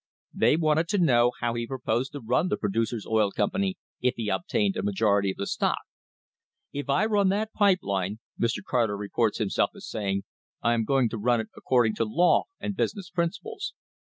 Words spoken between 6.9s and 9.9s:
run that pipe line," Mr. Car ter reports himself as